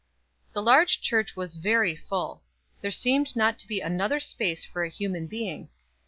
The 0.53 0.63
large 0.63 0.99
church 1.01 1.35
was 1.35 1.57
very 1.57 1.95
full; 1.95 2.41
there 2.81 2.89
seemed 2.89 3.35
not 3.35 3.59
to 3.59 3.67
be 3.67 3.81
another 3.81 4.19
space 4.19 4.65
for 4.65 4.83
a 4.83 4.89
human 4.89 5.27
being. 5.27 5.69